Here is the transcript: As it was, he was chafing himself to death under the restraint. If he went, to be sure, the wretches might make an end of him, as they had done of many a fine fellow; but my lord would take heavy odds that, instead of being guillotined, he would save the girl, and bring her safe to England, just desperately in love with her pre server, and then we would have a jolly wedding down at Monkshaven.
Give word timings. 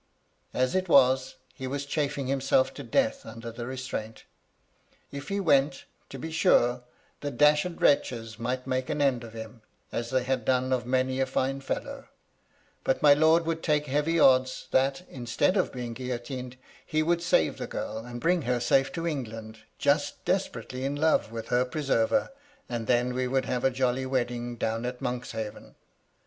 As 0.55 0.73
it 0.73 0.89
was, 0.89 1.35
he 1.53 1.67
was 1.67 1.85
chafing 1.85 2.25
himself 2.25 2.73
to 2.73 2.81
death 2.81 3.23
under 3.23 3.51
the 3.51 3.67
restraint. 3.67 4.25
If 5.11 5.27
he 5.29 5.39
went, 5.39 5.85
to 6.09 6.17
be 6.17 6.31
sure, 6.31 6.81
the 7.19 7.75
wretches 7.79 8.39
might 8.39 8.65
make 8.65 8.89
an 8.89 8.99
end 8.99 9.23
of 9.23 9.33
him, 9.33 9.61
as 9.91 10.09
they 10.09 10.23
had 10.23 10.43
done 10.43 10.73
of 10.73 10.87
many 10.87 11.19
a 11.19 11.27
fine 11.27 11.61
fellow; 11.61 12.07
but 12.83 13.03
my 13.03 13.13
lord 13.13 13.45
would 13.45 13.61
take 13.61 13.85
heavy 13.85 14.19
odds 14.19 14.67
that, 14.71 15.03
instead 15.07 15.55
of 15.55 15.71
being 15.71 15.93
guillotined, 15.93 16.57
he 16.83 17.03
would 17.03 17.21
save 17.21 17.59
the 17.59 17.67
girl, 17.67 17.99
and 17.99 18.19
bring 18.19 18.41
her 18.41 18.59
safe 18.59 18.91
to 18.93 19.05
England, 19.05 19.59
just 19.77 20.25
desperately 20.25 20.83
in 20.83 20.95
love 20.95 21.31
with 21.31 21.49
her 21.49 21.63
pre 21.63 21.83
server, 21.83 22.31
and 22.67 22.87
then 22.87 23.13
we 23.13 23.27
would 23.27 23.45
have 23.45 23.63
a 23.63 23.69
jolly 23.69 24.07
wedding 24.07 24.55
down 24.55 24.83
at 24.83 24.99
Monkshaven. 24.99 25.75